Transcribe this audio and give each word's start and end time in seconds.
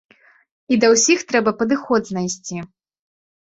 І 0.75 0.79
да 0.83 0.87
ўсіх 0.93 1.19
трэба 1.33 1.53
падыход 1.59 2.01
знайсці. 2.13 2.57